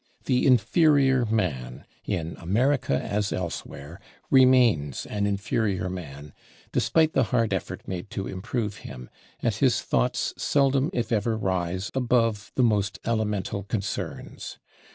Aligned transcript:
The 0.25 0.47
inferior 0.47 1.25
man, 1.27 1.85
in 2.05 2.35
America 2.39 2.99
as 2.99 3.31
elsewhere, 3.31 4.01
remains 4.31 5.05
an 5.05 5.27
inferior 5.27 5.89
man 5.91 6.33
despite 6.71 7.13
the 7.13 7.25
hard 7.25 7.53
effort 7.53 7.87
made 7.87 8.09
to 8.09 8.25
improve 8.25 8.77
him, 8.77 9.11
and 9.43 9.53
his 9.53 9.81
thoughts 9.83 10.33
seldom 10.39 10.89
if 10.91 11.11
ever 11.11 11.37
rise 11.37 11.91
above 11.93 12.51
the 12.55 12.63
most 12.63 12.97
elemental 13.05 13.61
concerns. 13.61 14.57